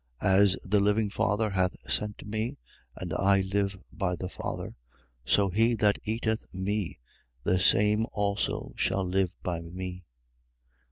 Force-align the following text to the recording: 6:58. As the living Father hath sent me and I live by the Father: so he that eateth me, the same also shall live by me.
6:58. 0.23 0.29
As 0.35 0.57
the 0.63 0.79
living 0.79 1.09
Father 1.11 1.49
hath 1.51 1.75
sent 1.87 2.25
me 2.25 2.57
and 2.95 3.13
I 3.13 3.41
live 3.41 3.77
by 3.93 4.15
the 4.15 4.29
Father: 4.29 4.75
so 5.25 5.49
he 5.51 5.75
that 5.75 5.99
eateth 6.03 6.47
me, 6.51 6.97
the 7.43 7.59
same 7.59 8.07
also 8.11 8.73
shall 8.75 9.05
live 9.05 9.31
by 9.43 9.61
me. 9.61 10.05